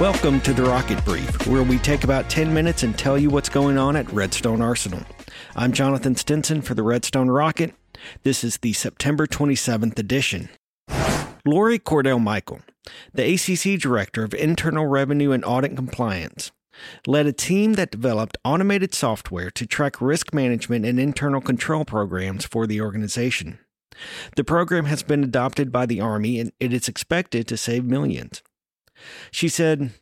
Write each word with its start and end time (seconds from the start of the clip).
Welcome 0.00 0.40
to 0.42 0.54
the 0.54 0.62
Rocket 0.62 1.04
Brief, 1.04 1.46
where 1.46 1.62
we 1.62 1.76
take 1.76 2.04
about 2.04 2.30
10 2.30 2.54
minutes 2.54 2.84
and 2.84 2.98
tell 2.98 3.18
you 3.18 3.28
what's 3.28 3.50
going 3.50 3.76
on 3.76 3.96
at 3.96 4.10
Redstone 4.10 4.62
Arsenal. 4.62 5.02
I'm 5.54 5.74
Jonathan 5.74 6.16
Stinson 6.16 6.62
for 6.62 6.72
the 6.72 6.82
Redstone 6.82 7.28
Rocket. 7.28 7.74
This 8.22 8.42
is 8.42 8.56
the 8.56 8.72
September 8.72 9.26
27th 9.26 9.98
edition. 9.98 10.48
Lori 11.44 11.78
Cordell 11.78 12.18
Michael, 12.18 12.62
the 13.12 13.34
ACC 13.34 13.78
Director 13.78 14.24
of 14.24 14.32
Internal 14.32 14.86
Review 14.86 15.32
and 15.32 15.44
Audit 15.44 15.76
Compliance, 15.76 16.50
led 17.06 17.26
a 17.26 17.32
team 17.34 17.74
that 17.74 17.90
developed 17.90 18.38
automated 18.42 18.94
software 18.94 19.50
to 19.50 19.66
track 19.66 20.00
risk 20.00 20.32
management 20.32 20.86
and 20.86 20.98
internal 20.98 21.42
control 21.42 21.84
programs 21.84 22.46
for 22.46 22.66
the 22.66 22.80
organization. 22.80 23.58
The 24.34 24.44
program 24.44 24.86
has 24.86 25.02
been 25.02 25.22
adopted 25.22 25.70
by 25.70 25.84
the 25.84 26.00
Army 26.00 26.40
and 26.40 26.52
it 26.58 26.72
is 26.72 26.88
expected 26.88 27.46
to 27.48 27.58
save 27.58 27.84
millions. 27.84 28.42
She 29.30 29.48
said 29.48 29.92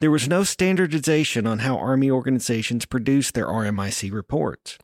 there 0.00 0.10
was 0.10 0.28
no 0.28 0.44
standardization 0.44 1.46
on 1.46 1.60
how 1.60 1.76
Army 1.76 2.10
organizations 2.10 2.86
produce 2.86 3.30
their 3.30 3.46
RMIC 3.46 4.12
reports. 4.12 4.78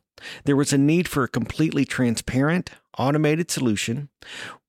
There 0.45 0.55
was 0.55 0.71
a 0.71 0.77
need 0.77 1.07
for 1.07 1.23
a 1.23 1.29
completely 1.29 1.85
transparent, 1.85 2.71
automated 2.97 3.49
solution. 3.49 4.09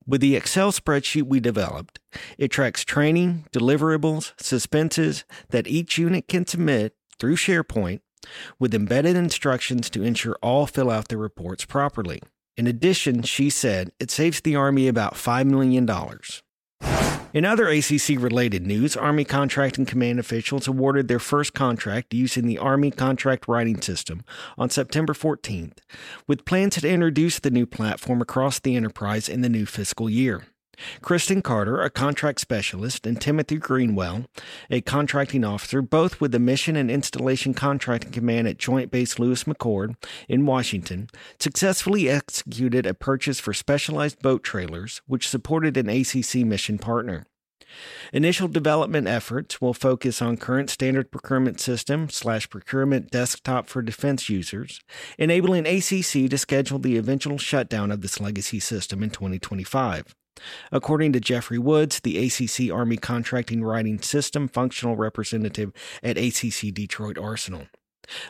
With 0.07 0.21
the 0.21 0.35
Excel 0.35 0.73
spreadsheet 0.73 1.25
we 1.25 1.41
developed, 1.41 2.01
it 2.39 2.49
tracks 2.49 2.85
training, 2.85 3.47
deliverables, 3.53 4.33
suspenses 4.41 5.25
that 5.51 5.69
each 5.69 5.99
unit 5.99 6.27
can 6.27 6.47
submit 6.47 6.97
through 7.19 7.37
SharePoint 7.37 8.01
with 8.59 8.75
embedded 8.75 9.17
instructions 9.17 9.91
to 9.91 10.03
ensure 10.03 10.37
all 10.43 10.67
fill 10.67 10.91
out 10.91 11.09
their 11.09 11.19
reports 11.19 11.65
properly. 11.65 12.21
In 12.57 12.67
addition, 12.67 13.23
she 13.23 13.49
said 13.49 13.93
it 13.99 14.11
saves 14.11 14.41
the 14.41 14.57
Army 14.57 14.89
about 14.89 15.15
$5 15.15 15.47
million. 15.47 15.87
In 17.35 17.47
other 17.47 17.67
ACC 17.67 18.11
related 18.19 18.67
news, 18.67 18.95
Army 18.95 19.25
Contracting 19.25 19.87
Command 19.87 20.19
officials 20.19 20.69
awarded 20.69 21.09
their 21.09 21.19
first 21.19 21.55
contract 21.55 22.13
using 22.13 22.47
the 22.47 22.59
Army 22.59 22.91
Contract 22.91 23.49
Writing 23.49 23.81
System 23.81 24.23
on 24.59 24.69
September 24.69 25.15
14th, 25.15 25.79
with 26.27 26.45
plans 26.45 26.75
to 26.77 26.87
introduce 26.87 27.39
the 27.39 27.51
new 27.51 27.65
platform 27.65 28.21
across 28.21 28.59
the 28.59 28.77
enterprise 28.77 29.31
in 29.31 29.41
the 29.41 29.49
new 29.49 29.65
fiscal 29.65 30.11
year. 30.11 30.45
Kristen 31.01 31.43
Carter, 31.43 31.81
a 31.81 31.91
contract 31.91 32.41
specialist, 32.41 33.07
and 33.07 33.21
Timothy 33.21 33.57
Greenwell, 33.57 34.27
a 34.71 34.81
contracting 34.81 35.45
officer, 35.45 35.83
both 35.83 36.21
with 36.21 36.33
the 36.33 36.39
Mission 36.39 36.77
and 36.77 36.91
Installation 36.91 37.55
Contracting 37.55 38.13
Command 38.13 38.49
at 38.49 38.59
Joint 38.59 38.91
Base 38.91 39.19
Lewis 39.19 39.45
McChord 39.45 39.97
in 40.29 40.47
Washington, 40.47 41.09
successfully 41.39 42.09
executed 42.09 42.87
a 42.87 42.95
purchase 42.95 43.41
for 43.41 43.53
specialized 43.53 44.21
boat 44.21 44.43
trailers, 44.43 45.01
which 45.07 45.29
supported 45.29 45.77
an 45.77 45.89
ACC 45.89 46.37
mission 46.47 46.79
partner. 46.79 47.27
Initial 48.13 48.49
development 48.49 49.09
efforts 49.09 49.61
will 49.61 49.75
focus 49.75 50.21
on 50.21 50.37
current 50.37 50.71
standard 50.71 51.11
procurement 51.11 51.61
system 51.61 52.09
slash 52.11 52.51
procurement 52.51 53.11
desktop 53.11 53.69
for 53.69 53.83
defense 53.83 54.29
users, 54.29 54.81
enabling 55.19 55.67
ACC 55.67 56.29
to 56.31 56.39
schedule 56.39 56.79
the 56.79 56.97
eventual 56.97 57.39
shutdown 57.39 57.91
of 57.91 58.03
this 58.03 58.21
legacy 58.21 58.61
system 58.61 59.03
in 59.03 59.11
2025. 59.11 60.15
According 60.71 61.13
to 61.13 61.21
Jeffrey 61.21 61.59
Woods, 61.59 62.01
the 62.01 62.19
ACC 62.27 62.73
Army 62.73 62.97
Contracting 62.97 63.63
Writing 63.63 64.01
System 64.01 64.49
functional 64.49 64.97
representative 64.97 65.73
at 66.03 66.19
ACC 66.19 66.73
Detroit 66.73 67.19
Arsenal. 67.19 67.67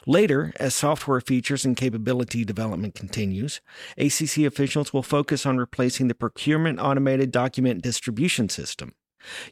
Later, 0.07 0.53
as 0.57 0.75
software 0.75 1.21
features 1.21 1.65
and 1.65 1.77
capability 1.77 2.45
development 2.45 2.95
continues, 2.95 3.61
ACC 3.97 4.39
officials 4.39 4.93
will 4.93 5.03
focus 5.03 5.47
on 5.47 5.59
replacing 5.59 6.09
the 6.09 6.15
procurement 6.15 6.79
automated 6.79 7.31
document 7.31 7.83
distribution 7.83 8.49
system. 8.49 8.95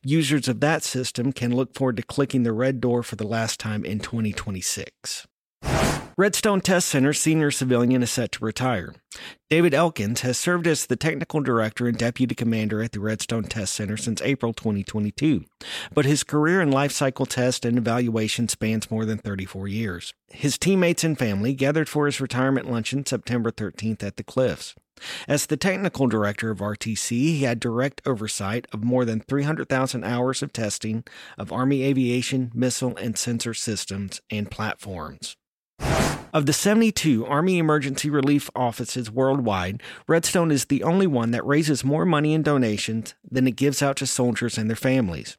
Users 0.03 0.49
of 0.49 0.61
that 0.61 0.83
system 0.83 1.33
can 1.33 1.55
look 1.55 1.75
forward 1.75 1.97
to 1.97 2.03
clicking 2.03 2.43
the 2.43 2.53
red 2.53 2.81
door 2.81 3.03
for 3.03 3.17
the 3.17 3.27
last 3.27 3.61
time 3.61 3.85
in 3.85 4.01
2026. 4.01 5.27
Redstone 6.21 6.61
Test 6.61 6.91
Center 6.91 7.15
senior 7.15 7.51
civilian 7.51 8.03
is 8.03 8.11
set 8.11 8.33
to 8.33 8.45
retire. 8.45 8.95
David 9.49 9.73
Elkins 9.73 10.21
has 10.21 10.37
served 10.37 10.67
as 10.67 10.85
the 10.85 10.95
technical 10.95 11.41
director 11.41 11.89
and 11.89 11.97
deputy 11.97 12.35
commander 12.35 12.83
at 12.83 12.93
the 12.93 13.01
Redstone 13.01 13.45
Test 13.45 13.73
Center 13.73 13.97
since 13.97 14.21
April 14.21 14.53
2022, 14.53 15.47
but 15.95 16.05
his 16.05 16.23
career 16.23 16.61
in 16.61 16.71
life 16.71 16.93
cycle 16.93 17.25
test 17.25 17.65
and 17.65 17.79
evaluation 17.79 18.49
spans 18.49 18.91
more 18.91 19.07
than 19.07 19.17
34 19.17 19.67
years. 19.69 20.13
His 20.29 20.59
teammates 20.59 21.05
and 21.05 21.19
family 21.19 21.55
gathered 21.55 21.89
for 21.89 22.05
his 22.05 22.21
retirement 22.21 22.71
luncheon 22.71 23.07
September 23.07 23.51
13th 23.51 24.03
at 24.03 24.19
the 24.19 24.23
Cliffs. 24.23 24.75
As 25.27 25.47
the 25.47 25.57
technical 25.57 26.07
director 26.07 26.51
of 26.51 26.59
RTC, 26.59 27.09
he 27.09 27.45
had 27.45 27.59
direct 27.59 28.03
oversight 28.05 28.67
of 28.75 28.85
more 28.85 29.07
than 29.07 29.21
300,000 29.21 30.05
hours 30.05 30.43
of 30.43 30.53
testing 30.53 31.03
of 31.39 31.51
Army 31.51 31.83
aviation, 31.83 32.53
missile, 32.53 32.95
and 32.99 33.17
sensor 33.17 33.55
systems 33.55 34.21
and 34.31 34.51
platforms. 34.51 35.39
Of 36.33 36.47
the 36.47 36.53
72 36.53 37.27
Army 37.27 37.59
Emergency 37.59 38.09
Relief 38.09 38.51
Offices 38.55 39.11
worldwide, 39.11 39.83
Redstone 40.07 40.53
is 40.53 40.67
the 40.67 40.85
only 40.85 41.09
one 41.09 41.33
that 41.33 41.45
raises 41.45 41.83
more 41.83 42.07
money 42.07 42.35
in 42.35 42.43
donations 42.43 43.15
than 43.29 43.49
it 43.49 43.57
gives 43.57 43.83
out 43.83 43.97
to 43.97 44.07
soldiers 44.07 44.57
and 44.57 44.71
their 44.71 44.77
families. 44.77 45.37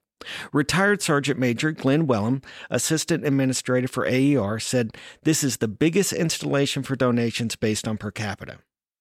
Retired 0.51 1.01
Sergeant 1.01 1.39
Major 1.39 1.71
Glenn 1.71 2.07
Wellham, 2.07 2.43
Assistant 2.69 3.25
Administrator 3.25 3.87
for 3.87 4.05
AER, 4.05 4.59
said 4.59 4.97
this 5.23 5.43
is 5.43 5.57
the 5.57 5.67
biggest 5.67 6.13
installation 6.13 6.83
for 6.83 6.95
donations 6.95 7.55
based 7.55 7.87
on 7.87 7.97
per 7.97 8.11
capita. 8.11 8.57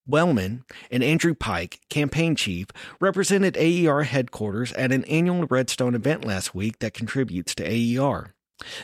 Wellman 0.06 0.64
and 0.90 1.02
Andrew 1.02 1.34
Pike, 1.34 1.80
campaign 1.90 2.36
chief, 2.36 2.66
represented 3.00 3.56
AER 3.56 4.04
headquarters 4.04 4.72
at 4.74 4.92
an 4.92 5.04
annual 5.04 5.44
Redstone 5.46 5.94
event 5.94 6.24
last 6.24 6.54
week 6.54 6.78
that 6.78 6.94
contributes 6.94 7.54
to 7.56 7.64
AER. 7.64 8.34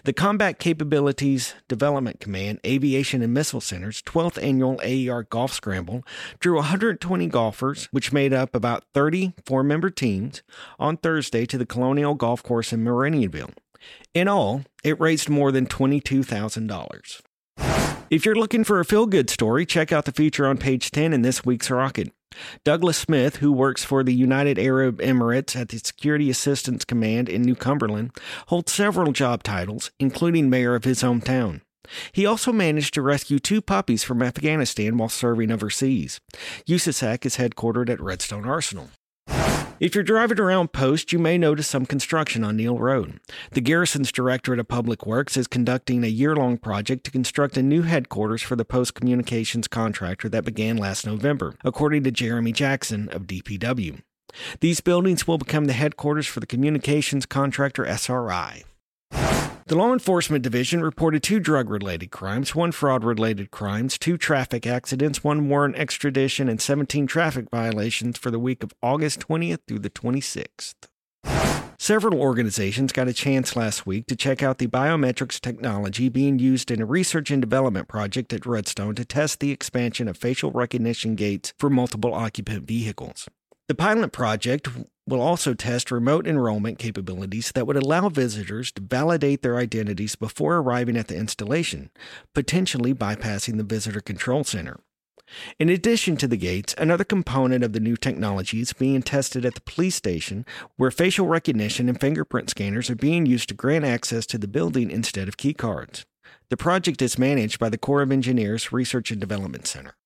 The 0.05 0.13
Combat 0.13 0.59
Capabilities 0.59 1.55
Development 1.69 2.19
Command 2.21 2.61
Aviation 2.65 3.23
and 3.23 3.35
Missile 3.35 3.61
Center's 3.61 4.03
12th 4.03 4.43
annual 4.43 4.81
AER 4.83 5.25
Golf 5.25 5.53
Scramble 5.53 6.03
drew 6.39 6.57
120 6.57 7.27
golfers, 7.27 7.87
which 7.87 8.13
made 8.13 8.33
up 8.33 8.55
about 8.55 8.85
30 8.95 9.35
four 9.45 9.63
member 9.63 9.91
teams, 9.91 10.43
on 10.79 10.97
Thursday 10.97 11.47
to 11.47 11.59
the 11.59 11.67
Colonial 11.67 12.15
Golf 12.15 12.43
Course 12.43 12.73
in 12.73 12.85
Meridianville. 12.85 13.53
In 14.15 14.29
all, 14.29 14.63
it 14.83 14.99
raised 15.01 15.29
more 15.29 15.53
than 15.53 15.67
$22,000. 15.67 17.21
If 18.09 18.25
you're 18.25 18.35
looking 18.35 18.65
for 18.65 18.79
a 18.79 18.85
feel 18.85 19.07
good 19.07 19.29
story, 19.29 19.67
check 19.67 19.93
out 19.93 20.05
the 20.05 20.13
feature 20.13 20.47
on 20.47 20.59
page 20.59 20.91
10 20.91 21.13
in 21.13 21.23
this 21.23 21.45
week's 21.45 21.71
Rocket. 21.71 22.13
Douglas 22.65 22.99
Smith, 22.99 23.37
who 23.37 23.53
works 23.53 23.85
for 23.85 24.03
the 24.03 24.15
United 24.15 24.59
Arab 24.59 25.01
Emirates 25.01 25.57
at 25.57 25.69
the 25.69 25.79
Security 25.79 26.31
Assistance 26.31 26.85
Command 26.85 27.29
in 27.29 27.43
New 27.43 27.55
Cumberland, 27.55 28.11
holds 28.49 28.73
several 28.73 29.13
job 29.13 29.43
titles, 29.43 29.91
including 29.99 30.51
mayor 30.51 30.75
of 30.75 30.85
his 30.85 31.03
hometown. 31.03 31.61
He 32.13 32.27
also 32.27 32.53
managed 32.53 32.95
to 32.95 33.03
rescue 33.03 33.39
two 33.39 33.63
puppies 33.63 34.03
from 34.03 34.23
Afghanistan 34.23 34.97
while 34.97 35.09
serving 35.09 35.51
overseas. 35.51 36.21
USASAC 36.67 37.25
is 37.25 37.37
headquartered 37.37 37.89
at 37.89 38.01
Redstone 38.01 38.45
Arsenal. 38.45 38.91
If 39.79 39.95
you're 39.95 40.05
driving 40.05 40.41
around 40.41 40.73
Post, 40.73 41.13
you 41.13 41.19
may 41.19 41.37
notice 41.37 41.69
some 41.69 41.85
construction 41.85 42.43
on 42.43 42.57
Neil 42.57 42.79
Road. 42.79 43.21
The 43.51 43.61
Garrison's 43.61 44.11
Directorate 44.11 44.59
of 44.59 44.69
Public 44.69 45.05
Works 45.05 45.37
is 45.37 45.47
conducting 45.47 46.03
a 46.03 46.09
year 46.09 46.35
long 46.35 46.57
project 46.57 47.05
to 47.05 47.11
construct 47.11 47.59
a 47.59 47.63
new 47.63 47.83
headquarters 47.83 48.41
for 48.41 48.57
the 48.57 48.65
Post 48.65 48.95
Communications 48.95 49.69
contractor 49.69 50.31
that 50.31 50.47
began 50.47 50.79
last 50.79 51.05
November, 51.05 51.57
according 51.63 52.05
to 52.05 52.11
Jeremy 52.11 52.53
Jackson 52.53 53.11
of 53.11 53.27
DPW. 53.27 54.01
These 54.61 54.81
buildings 54.81 55.27
will 55.27 55.39
become 55.39 55.67
the 55.67 55.75
headquarters 55.75 56.27
for 56.27 56.41
the 56.41 56.47
communications 56.47 57.27
contractor 57.27 57.85
SRI. 57.85 58.65
The 59.69 59.75
Law 59.75 59.93
Enforcement 59.93 60.45
Division 60.45 60.81
reported 60.81 61.25
two 61.25 61.41
drug 61.41 61.69
related 61.69 62.13
crimes, 62.13 62.55
one 62.55 62.71
fraud 62.71 63.03
related 63.03 63.51
crimes, 63.51 63.99
two 63.99 64.17
traffic 64.17 64.65
accidents, 64.65 65.25
one 65.25 65.49
warrant 65.49 65.75
extradition, 65.75 66.49
and 66.49 66.61
17 66.61 67.09
traffic 67.09 67.51
violations 67.51 68.17
for 68.17 68.31
the 68.31 68.39
week 68.39 68.63
of 68.63 68.73
August 68.81 69.27
20th 69.27 69.59
through 69.67 69.81
the 69.81 69.91
26th. 69.91 70.75
Several 71.81 72.15
organizations 72.21 72.93
got 72.93 73.09
a 73.09 73.13
chance 73.13 73.57
last 73.57 73.85
week 73.85 74.07
to 74.07 74.15
check 74.15 74.41
out 74.41 74.59
the 74.59 74.69
biometrics 74.69 75.41
technology 75.41 76.09
being 76.09 76.39
used 76.39 76.71
in 76.71 76.81
a 76.81 76.87
research 76.87 77.33
and 77.33 77.43
development 77.43 77.89
project 77.89 78.33
at 78.33 78.47
Redstone 78.47 78.95
to 78.95 79.05
test 79.05 79.41
the 79.41 79.51
expansion 79.51 80.07
of 80.07 80.17
facial 80.17 80.53
recognition 80.53 81.17
gates 81.17 81.53
for 81.59 81.69
multiple 81.69 82.15
occupant 82.15 82.69
vehicles. 82.69 83.27
The 83.69 83.75
pilot 83.75 84.13
project 84.13 84.69
will 85.09 85.21
also 85.21 85.53
test 85.53 85.91
remote 85.91 86.27
enrollment 86.27 86.79
capabilities 86.79 87.51
that 87.55 87.67
would 87.67 87.77
allow 87.77 88.09
visitors 88.09 88.71
to 88.73 88.83
validate 88.83 89.43
their 89.43 89.57
identities 89.57 90.15
before 90.15 90.59
arriving 90.59 90.97
at 90.97 91.09
the 91.09 91.17
installation, 91.17 91.91
potentially 92.33 92.95
bypassing 92.95 93.57
the 93.57 93.65
visitor 93.65 94.01
control 94.01 94.45
center. 94.45 94.79
In 95.59 95.69
addition 95.69 96.17
to 96.19 96.29
the 96.29 96.37
gates, 96.37 96.77
another 96.79 97.03
component 97.03 97.65
of 97.65 97.73
the 97.73 97.81
new 97.81 97.97
technology 97.97 98.61
is 98.61 98.73
being 98.73 99.03
tested 99.03 99.45
at 99.45 99.57
the 99.57 99.61
police 99.63 99.97
station, 99.97 100.47
where 100.77 100.93
facial 100.93 101.27
recognition 101.27 101.89
and 101.89 102.01
fingerprint 102.01 102.51
scanners 102.51 102.89
are 102.89 102.95
being 102.95 103.27
used 103.27 103.49
to 103.49 103.55
grant 103.57 103.85
access 103.85 104.27
to 104.27 104.39
the 104.39 104.47
building 104.47 104.93
instead 104.93 105.27
of 105.27 105.37
keycards. 105.37 106.05
The 106.51 106.57
project 106.57 107.03
is 107.03 107.19
managed 107.19 107.59
by 107.59 107.71
the 107.71 107.79
Corps 107.79 108.03
of 108.03 108.13
Engineers 108.13 108.73
Research 108.73 109.11
and 109.11 109.21
Development 109.21 109.67
Center. 109.67 109.97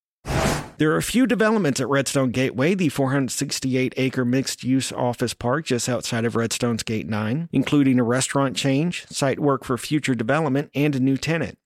There 0.81 0.93
are 0.93 0.97
a 0.97 1.03
few 1.03 1.27
developments 1.27 1.79
at 1.79 1.91
Redstone 1.91 2.31
Gateway, 2.31 2.75
the 2.75 2.89
468 2.89 3.93
acre 3.99 4.25
mixed 4.25 4.65
use 4.65 4.91
office 4.93 5.35
park 5.35 5.67
just 5.67 5.91
outside 5.91 6.25
of 6.25 6.37
Redstone's 6.37 6.83
Gate 6.83 7.07
9, 7.07 7.51
including 7.53 8.01
a 8.01 8.03
restaurant 8.03 8.57
change, 8.57 9.07
site 9.09 9.39
work 9.39 9.63
for 9.63 9.77
future 9.77 10.15
development, 10.15 10.71
and 10.75 10.97
a 10.97 11.01
new 11.01 11.19
tenant. 11.19 11.59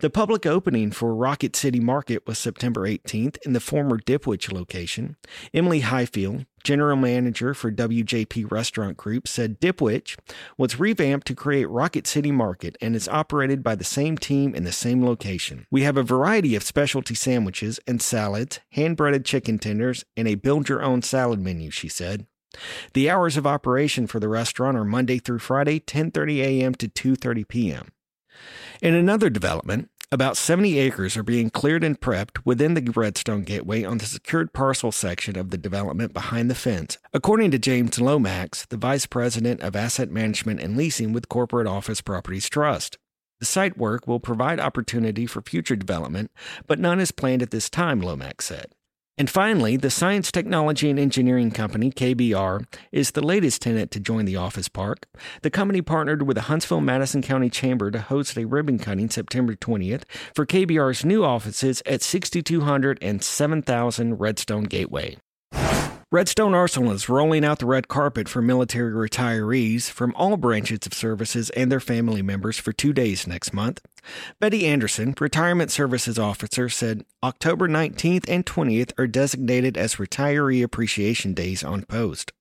The 0.00 0.10
public 0.10 0.46
opening 0.46 0.90
for 0.90 1.14
Rocket 1.14 1.56
City 1.56 1.80
Market 1.80 2.26
was 2.26 2.38
September 2.38 2.82
18th 2.82 3.38
in 3.44 3.52
the 3.52 3.60
former 3.60 3.96
Dipwich 3.98 4.52
location. 4.52 5.16
Emily 5.52 5.80
Highfield, 5.80 6.46
general 6.62 6.96
manager 6.96 7.54
for 7.54 7.70
WJP 7.70 8.50
Restaurant 8.50 8.96
Group, 8.96 9.28
said 9.28 9.60
Dipwich 9.60 10.16
was 10.58 10.80
revamped 10.80 11.26
to 11.28 11.34
create 11.34 11.68
Rocket 11.68 12.06
City 12.06 12.32
Market 12.32 12.76
and 12.80 12.96
is 12.96 13.08
operated 13.08 13.62
by 13.62 13.74
the 13.74 13.84
same 13.84 14.18
team 14.18 14.54
in 14.54 14.64
the 14.64 14.72
same 14.72 15.04
location. 15.04 15.66
We 15.70 15.82
have 15.82 15.96
a 15.96 16.02
variety 16.02 16.54
of 16.56 16.62
specialty 16.62 17.14
sandwiches 17.14 17.80
and 17.86 18.02
salads, 18.02 18.60
hand 18.72 18.96
breaded 18.96 19.24
chicken 19.24 19.58
tenders, 19.58 20.04
and 20.16 20.26
a 20.28 20.34
build 20.34 20.68
your 20.68 20.82
own 20.82 21.02
salad 21.02 21.40
menu, 21.40 21.70
she 21.70 21.88
said. 21.88 22.26
The 22.94 23.10
hours 23.10 23.36
of 23.36 23.46
operation 23.46 24.06
for 24.06 24.20
the 24.20 24.28
restaurant 24.28 24.76
are 24.76 24.84
Monday 24.84 25.18
through 25.18 25.40
Friday, 25.40 25.80
10:30 25.80 26.38
a.m. 26.38 26.74
to 26.76 26.88
2:30 26.88 27.48
p.m. 27.48 27.88
In 28.86 28.94
another 28.94 29.28
development, 29.30 29.90
about 30.12 30.36
70 30.36 30.78
acres 30.78 31.16
are 31.16 31.24
being 31.24 31.50
cleared 31.50 31.82
and 31.82 32.00
prepped 32.00 32.38
within 32.44 32.74
the 32.74 32.92
Redstone 32.94 33.42
Gateway 33.42 33.82
on 33.82 33.98
the 33.98 34.06
secured 34.06 34.52
parcel 34.52 34.92
section 34.92 35.36
of 35.36 35.50
the 35.50 35.58
development 35.58 36.14
behind 36.14 36.48
the 36.48 36.54
fence, 36.54 36.96
according 37.12 37.50
to 37.50 37.58
James 37.58 38.00
Lomax, 38.00 38.64
the 38.66 38.76
Vice 38.76 39.04
President 39.04 39.60
of 39.60 39.74
Asset 39.74 40.08
Management 40.12 40.60
and 40.60 40.76
Leasing 40.76 41.12
with 41.12 41.28
Corporate 41.28 41.66
Office 41.66 42.00
Properties 42.00 42.48
Trust. 42.48 42.96
The 43.40 43.46
site 43.46 43.76
work 43.76 44.06
will 44.06 44.20
provide 44.20 44.60
opportunity 44.60 45.26
for 45.26 45.42
future 45.42 45.74
development, 45.74 46.30
but 46.68 46.78
none 46.78 47.00
is 47.00 47.10
planned 47.10 47.42
at 47.42 47.50
this 47.50 47.68
time, 47.68 48.00
Lomax 48.00 48.44
said. 48.44 48.66
And 49.18 49.30
finally, 49.30 49.78
the 49.78 49.88
science, 49.88 50.30
technology, 50.30 50.90
and 50.90 50.98
engineering 50.98 51.50
company, 51.50 51.90
KBR, 51.90 52.66
is 52.92 53.12
the 53.12 53.24
latest 53.24 53.62
tenant 53.62 53.90
to 53.92 54.00
join 54.00 54.26
the 54.26 54.36
office 54.36 54.68
park. 54.68 55.06
The 55.40 55.50
company 55.50 55.80
partnered 55.80 56.24
with 56.24 56.34
the 56.34 56.42
Huntsville 56.42 56.82
Madison 56.82 57.22
County 57.22 57.48
Chamber 57.48 57.90
to 57.90 58.00
host 58.00 58.36
a 58.36 58.44
ribbon 58.44 58.78
cutting 58.78 59.08
September 59.08 59.54
20th 59.54 60.02
for 60.34 60.44
KBR's 60.44 61.02
new 61.02 61.24
offices 61.24 61.82
at 61.86 62.02
6200 62.02 62.98
and 63.00 63.24
7000 63.24 64.18
Redstone 64.18 64.64
Gateway. 64.64 65.16
Redstone 66.12 66.54
Arsenal 66.54 66.92
is 66.92 67.08
rolling 67.08 67.44
out 67.44 67.58
the 67.58 67.66
red 67.66 67.88
carpet 67.88 68.28
for 68.28 68.40
military 68.40 68.92
retirees 68.92 69.90
from 69.90 70.14
all 70.14 70.36
branches 70.36 70.86
of 70.86 70.94
services 70.94 71.50
and 71.50 71.70
their 71.70 71.80
family 71.80 72.22
members 72.22 72.56
for 72.58 72.72
two 72.72 72.92
days 72.92 73.26
next 73.26 73.52
month. 73.52 73.80
Betty 74.38 74.68
Anderson, 74.68 75.16
Retirement 75.18 75.72
Services 75.72 76.16
Officer, 76.16 76.68
said 76.68 77.04
October 77.24 77.66
19th 77.66 78.24
and 78.28 78.46
20th 78.46 78.92
are 78.96 79.08
designated 79.08 79.76
as 79.76 79.96
Retiree 79.96 80.62
Appreciation 80.62 81.34
Days 81.34 81.64
on 81.64 81.82
post. 81.82 82.32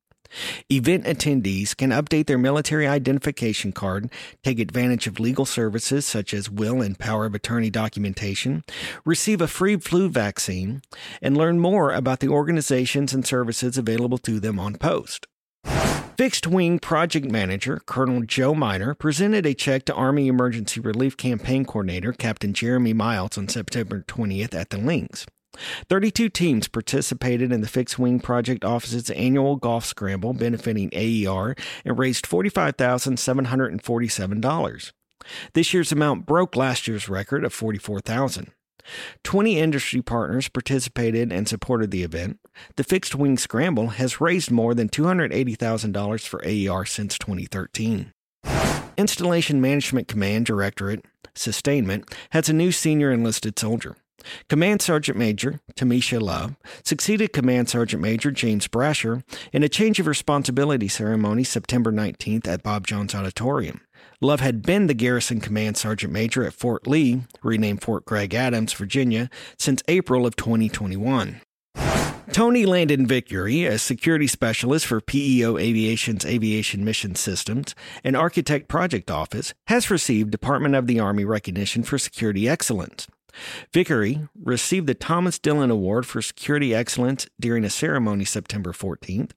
Event 0.72 1.06
attendees 1.06 1.76
can 1.76 1.92
update 1.92 2.28
their 2.28 2.38
military 2.38 2.88
identification 2.88 3.72
card, 3.72 4.10
take 4.44 4.60
advantage 4.60 5.08
of 5.08 5.20
legal 5.20 5.46
services 5.46 6.06
such 6.06 6.34
as 6.34 6.50
will 6.50 6.82
and 6.82 7.00
power 7.00 7.26
of 7.26 7.36
attorney 7.36 7.70
documentation, 7.70 8.64
receive 9.06 9.42
a 9.42 9.48
free 9.48 9.78
flu 9.78 10.10
vaccine, 10.10 10.82
and 11.22 11.38
learn 11.38 11.60
more 11.60 11.92
about 11.92 12.20
the 12.20 12.30
organizations 12.30 13.14
and 13.14 13.26
services 13.26 13.78
available 13.78 14.18
to 14.18 14.40
them 14.40 14.60
on 14.60 14.76
post. 14.76 15.28
Fixed 16.18 16.48
Wing 16.48 16.80
Project 16.80 17.30
Manager 17.30 17.82
Colonel 17.86 18.22
Joe 18.22 18.56
Miner 18.56 18.94
presented 18.94 19.46
a 19.46 19.54
check 19.54 19.84
to 19.86 19.94
Army 19.94 20.28
Emergency 20.28 20.80
Relief 20.80 21.18
Campaign 21.18 21.66
Coordinator 21.66 22.14
Captain 22.14 22.54
Jeremy 22.54 22.94
Miles 22.94 23.38
on 23.38 23.50
September 23.50 24.02
20th 24.08 24.56
at 24.56 24.70
the 24.70 24.78
links. 24.78 25.26
32 25.90 26.30
teams 26.30 26.68
participated 26.68 27.52
in 27.52 27.62
the 27.62 27.68
Fixed 27.68 28.00
Wing 28.00 28.20
Project 28.20 28.66
Office's 28.66 29.12
annual 29.12 29.56
golf 29.56 29.86
scramble 29.86 30.34
benefiting 30.34 30.90
AER 30.94 31.56
and 31.84 32.00
raised 32.00 32.26
$45,747. 32.26 34.92
This 35.54 35.74
year's 35.74 35.92
amount 35.92 36.26
broke 36.26 36.56
last 36.56 36.88
year's 36.88 37.10
record 37.10 37.44
of 37.44 37.54
44,000. 37.54 38.52
20 39.24 39.60
industry 39.60 40.02
partners 40.02 40.48
participated 40.48 41.32
and 41.32 41.48
supported 41.48 41.92
the 41.92 42.04
event. 42.04 42.40
The 42.76 42.84
Fixed 42.84 43.16
Wing 43.16 43.38
Scramble 43.38 43.90
has 43.90 44.22
raised 44.22 44.52
more 44.52 44.76
than 44.76 44.90
$280,000 44.90 46.28
for 46.28 46.46
AER 46.46 46.86
since 46.86 47.18
2013. 47.18 48.12
Installation 48.98 49.60
Management 49.60 50.08
Command 50.08 50.46
Directorate 50.46 51.04
Sustainment 51.34 52.16
has 52.30 52.48
a 52.48 52.54
new 52.54 52.72
senior 52.72 53.12
enlisted 53.12 53.60
soldier. 53.60 53.98
Command 54.50 54.82
Sergeant 54.82 55.18
Major 55.18 55.60
Tamisha 55.76 56.22
Love 56.22 56.56
succeeded 56.84 57.34
Command 57.34 57.70
Sergeant 57.70 58.02
Major 58.02 58.32
James 58.32 58.68
Brasher 58.68 59.24
in 59.52 59.64
a 59.64 59.70
change 59.70 60.00
of 60.00 60.08
responsibility 60.08 60.88
ceremony 60.88 61.44
September 61.44 61.92
19th 61.92 62.48
at 62.48 62.64
Bob 62.64 62.88
Jones 62.88 63.14
Auditorium. 63.14 63.82
Love 64.22 64.40
had 64.40 64.62
been 64.62 64.88
the 64.88 64.94
garrison 64.94 65.40
command 65.40 65.78
sergeant 65.78 66.12
major 66.12 66.46
at 66.46 66.54
Fort 66.54 66.88
Lee, 66.88 67.24
renamed 67.44 67.82
Fort 67.82 68.06
Gregg 68.06 68.34
Adams, 68.34 68.74
Virginia, 68.74 69.30
since 69.58 69.84
April 69.88 70.26
of 70.26 70.36
2021. 70.36 71.42
Tony 72.32 72.66
Landon 72.66 73.06
Vickery, 73.06 73.66
a 73.66 73.78
security 73.78 74.28
specialist 74.28 74.86
for 74.86 75.00
PEO 75.00 75.58
Aviation's 75.58 76.26
Aviation 76.26 76.84
Mission 76.84 77.16
Systems 77.16 77.76
and 78.04 78.16
Architect 78.16 78.68
Project 78.68 79.12
Office, 79.12 79.54
has 79.68 79.92
received 79.92 80.32
Department 80.32 80.76
of 80.76 80.88
the 80.88 81.00
Army 81.00 81.24
recognition 81.24 81.84
for 81.84 81.98
security 81.98 82.50
excellence. 82.50 83.08
Vickery 83.74 84.28
received 84.42 84.88
the 84.88 84.94
Thomas 84.94 85.40
Dillon 85.40 85.72
Award 85.72 86.06
for 86.06 86.22
Security 86.22 86.74
Excellence 86.74 87.28
during 87.40 87.64
a 87.64 87.70
ceremony 87.70 88.26
September 88.26 88.72
14th. 88.72 89.32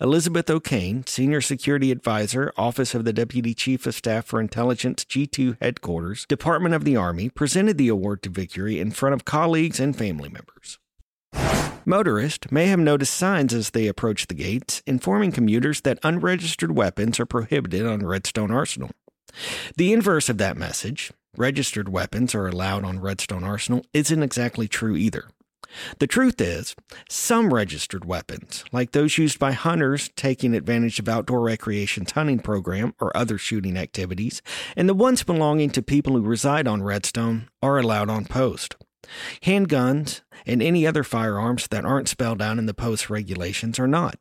Elizabeth 0.00 0.50
O'Kane, 0.50 1.06
Senior 1.06 1.40
Security 1.40 1.92
Advisor, 1.92 2.52
Office 2.56 2.94
of 2.94 3.04
the 3.04 3.12
Deputy 3.12 3.54
Chief 3.54 3.86
of 3.86 3.94
Staff 3.94 4.26
for 4.26 4.40
Intelligence 4.40 5.04
G2 5.04 5.58
Headquarters, 5.60 6.26
Department 6.26 6.74
of 6.74 6.84
the 6.84 6.96
Army, 6.96 7.28
presented 7.28 7.78
the 7.78 7.88
award 7.88 8.22
to 8.22 8.30
Vickery 8.30 8.80
in 8.80 8.90
front 8.90 9.14
of 9.14 9.24
colleagues 9.24 9.78
and 9.78 9.96
family 9.96 10.28
members. 10.28 10.78
Motorists 11.86 12.52
may 12.52 12.66
have 12.66 12.78
noticed 12.78 13.14
signs 13.14 13.54
as 13.54 13.70
they 13.70 13.86
approach 13.86 14.26
the 14.26 14.34
gates 14.34 14.82
informing 14.86 15.32
commuters 15.32 15.80
that 15.80 15.98
unregistered 16.02 16.76
weapons 16.76 17.18
are 17.18 17.26
prohibited 17.26 17.86
on 17.86 18.04
Redstone 18.04 18.50
Arsenal. 18.50 18.90
The 19.76 19.92
inverse 19.92 20.28
of 20.28 20.38
that 20.38 20.56
message, 20.56 21.12
registered 21.36 21.88
weapons 21.88 22.34
are 22.34 22.48
allowed 22.48 22.84
on 22.84 23.00
Redstone 23.00 23.44
Arsenal, 23.44 23.84
isn't 23.92 24.22
exactly 24.22 24.68
true 24.68 24.96
either. 24.96 25.30
The 25.98 26.06
truth 26.06 26.40
is, 26.40 26.74
some 27.08 27.54
registered 27.54 28.04
weapons, 28.04 28.64
like 28.72 28.92
those 28.92 29.18
used 29.18 29.38
by 29.38 29.52
hunters 29.52 30.10
taking 30.16 30.54
advantage 30.54 30.98
of 30.98 31.08
outdoor 31.08 31.40
recreation's 31.42 32.12
hunting 32.12 32.40
program 32.40 32.94
or 33.00 33.16
other 33.16 33.38
shooting 33.38 33.76
activities, 33.76 34.42
and 34.76 34.88
the 34.88 34.94
ones 34.94 35.22
belonging 35.22 35.70
to 35.70 35.82
people 35.82 36.14
who 36.14 36.22
reside 36.22 36.66
on 36.66 36.82
Redstone, 36.82 37.48
are 37.62 37.78
allowed 37.78 38.10
on 38.10 38.24
post. 38.24 38.76
Handguns 39.42 40.22
and 40.46 40.62
any 40.62 40.86
other 40.86 41.04
firearms 41.04 41.68
that 41.68 41.84
aren't 41.84 42.08
spelled 42.08 42.42
out 42.42 42.58
in 42.58 42.66
the 42.66 42.74
post 42.74 43.10
regulations 43.10 43.78
are 43.78 43.88
not. 43.88 44.18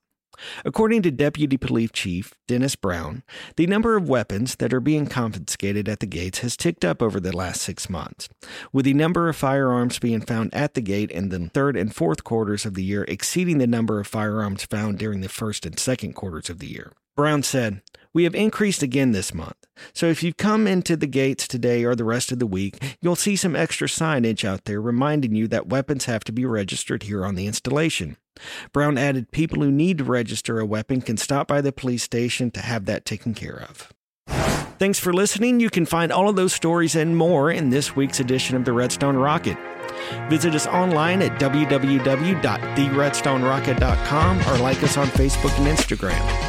According 0.65 1.01
to 1.03 1.12
Deputy 1.12 1.58
Police 1.58 1.91
Chief 1.91 2.34
Dennis 2.48 2.75
Brown, 2.75 3.24
the 3.55 3.67
number 3.67 3.96
of 3.96 4.10
weapons 4.10 4.55
that 4.55 4.74
are 4.74 4.79
being 4.79 5.08
confiscated 5.08 5.88
at 5.89 6.00
the 6.00 6.05
gates 6.05 6.39
has 6.39 6.58
ticked 6.58 6.86
up 6.86 7.01
over 7.01 7.19
the 7.19 7.36
last 7.36 7.62
six 7.62 7.89
months, 7.89 8.29
with 8.72 8.86
the 8.86 8.93
number 8.93 9.29
of 9.29 9.36
firearms 9.36 10.00
being 10.00 10.22
found 10.22 10.53
at 10.53 10.74
the 10.74 10.81
gate 10.81 11.12
in 11.12 11.29
the 11.29 11.50
third 11.53 11.75
and 11.75 11.96
fourth 11.96 12.24
quarters 12.24 12.65
of 12.65 12.74
the 12.74 12.84
year 12.84 13.05
exceeding 13.08 13.58
the 13.58 13.67
number 13.67 14.00
of 14.00 14.08
firearms 14.08 14.63
found 14.63 14.98
during 15.00 15.22
the 15.22 15.29
first 15.29 15.65
and 15.65 15.79
second 15.79 16.13
quarters 16.13 16.50
of 16.50 16.60
the 16.60 16.67
year. 16.67 16.93
Brown 17.15 17.43
said, 17.43 17.81
We 18.13 18.24
have 18.24 18.34
increased 18.34 18.82
again 18.82 19.12
this 19.12 19.34
month. 19.34 19.56
So 19.94 20.08
if 20.08 20.24
you 20.24 20.34
come 20.34 20.68
into 20.68 20.98
the 20.98 21.08
gates 21.08 21.48
today 21.48 21.86
or 21.86 21.96
the 21.96 22.04
rest 22.04 22.32
of 22.32 22.39
the 22.39 22.48
week, 22.48 22.98
you'll 23.01 23.16
see 23.16 23.36
some 23.36 23.56
extra 23.56 23.88
signage 23.88 24.44
out 24.44 24.66
there 24.66 24.82
reminding 24.82 25.36
you 25.36 25.48
that 25.50 25.68
weapons 25.68 26.06
have 26.06 26.24
to 26.25 26.32
be 26.32 26.46
registered 26.46 27.04
here 27.04 27.24
on 27.24 27.36
the 27.36 27.46
installation. 27.46 28.18
Brown 28.72 28.98
added 28.98 29.32
people 29.32 29.62
who 29.62 29.72
need 29.72 30.00
to 30.00 30.04
register 30.04 30.60
a 30.60 30.66
weapon 30.66 31.01
can 31.01 31.18
stop 31.18 31.48
by 31.48 31.62
the 31.62 31.72
police 31.72 32.04
station 32.04 32.51
to 32.51 32.62
have 32.62 32.86
that 32.86 33.06
taken 33.06 33.34
care 33.34 33.66
of. 33.70 33.94
Thanks 34.80 34.98
for 34.98 35.12
listening. 35.12 35.60
You 35.60 35.70
can 35.70 35.86
find 35.86 36.10
all 36.12 36.30
of 36.30 36.38
those 36.38 36.54
stories 36.54 36.96
and 36.96 37.18
more 37.18 37.51
in 37.51 37.70
this 37.70 37.96
week's 37.96 38.22
edition 38.22 38.56
of 38.56 38.66
the 38.66 38.72
Redstone 38.72 39.18
Rocket. 39.18 39.58
Visit 40.30 40.56
us 40.56 40.66
online 40.68 41.22
at 41.22 41.38
www.theredstonerocket.com 41.39 44.39
or 44.39 44.58
like 44.60 44.82
us 44.84 44.98
on 44.98 45.08
Facebook 45.08 45.58
and 45.60 45.68
Instagram. 45.78 46.49